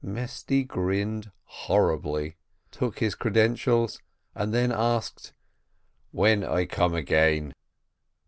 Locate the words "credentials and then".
3.13-4.71